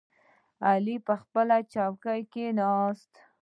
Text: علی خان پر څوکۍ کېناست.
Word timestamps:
علی 0.69 0.95
خان 1.05 1.19
پر 1.31 1.47
څوکۍ 1.71 2.21
کېناست. 2.31 3.13